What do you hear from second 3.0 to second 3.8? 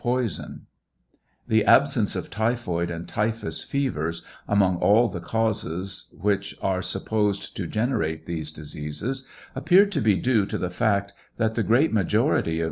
typhus